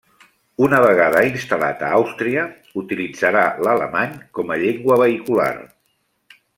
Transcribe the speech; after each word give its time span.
Una 0.67 0.77
vegada 0.83 1.21
instal·lat 1.27 1.83
a 1.87 1.91
Àustria, 1.99 2.45
utilitzarà 2.83 3.43
l'alemany 3.69 4.19
com 4.39 4.53
a 4.55 4.61
llengua 4.65 4.99
vehicular. 5.07 5.55